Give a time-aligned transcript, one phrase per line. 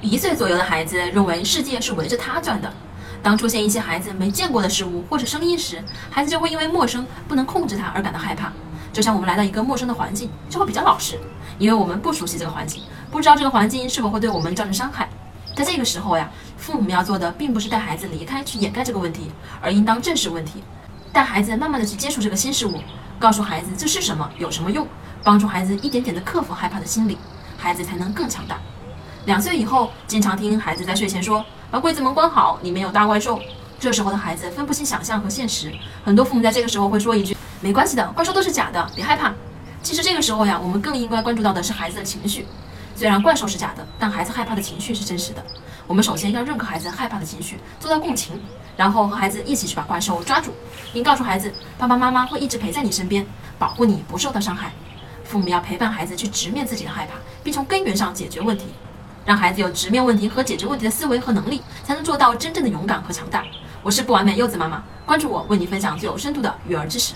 [0.00, 2.72] 一岁左右的孩子认为世界是围着他转的。
[3.20, 8.52] 当出现一些孩子没见过的事物或者声音时，孩子就会因为陌生不能控制它而感到害怕。
[8.92, 11.18] 就像我们来到一个陌生的环境，就会比较老实，
[11.58, 15.08] 因为我们不熟悉这个环境，不知道这个环境是否会对我们造成伤害。
[15.56, 20.62] 在这个时候呀，父母要做的并不是带孩子离开去掩盖这个问题，而应当正视问题，
[21.12, 22.80] 带孩子慢慢的去接触这个新事物，
[23.18, 24.86] 告诉孩子这是什么，有什么用，
[25.24, 27.18] 帮助孩子一点点的克服害怕的心理，
[27.58, 28.58] 孩子才能更强大。
[29.28, 33.38] 两岁以后，经常听孩子在睡前说：“把柜子门关好，里面有大怪兽。”
[33.78, 35.70] 这时候的孩子分不清想象和现实，
[36.02, 39.34] 很多父母在这个时候会说一句：“没关系的，怪兽都是假的，别害怕。”
[39.84, 42.46] 其实这个时候呀，我们更应该关注到的是孩子的情绪。
[42.96, 45.44] 虽然怪兽是假的，但孩子害怕的情绪是真实的。
[45.86, 48.40] 我们首先要认可孩子害怕的情绪，做到共情，
[48.78, 50.54] 然后和孩子一起去把怪兽抓住，
[50.90, 53.26] 并告诉孩子：“爸爸妈妈会一直陪在你身边，
[53.58, 54.72] 保护你不受到伤害。”
[55.22, 58.68] 父母要陪伴孩子去直面自己的害怕，并从根源上解决问题。
[59.28, 63.44] 让孩子有直面问题和解决问题的思维和能力，才能做到真正的勇敢和强大。
[63.82, 67.12] 我是不完美柚子妈妈，关注我，为你分享最有深度的育儿知识。